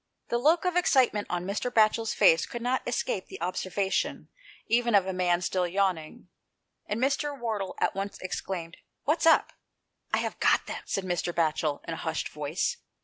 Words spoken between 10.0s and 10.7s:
"I have got